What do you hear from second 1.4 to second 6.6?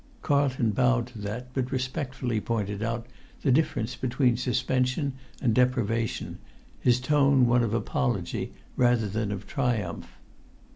but respectfully pointed out the difference between suspension and deprivation,